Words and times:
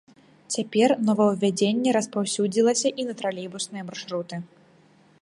Цяпер 0.53 0.89
новаўвядзенне 1.09 1.89
распаўсюдзілася 1.97 2.87
і 3.03 3.09
на 3.09 3.13
тралейбусныя 3.21 3.83
маршруты. 3.91 4.35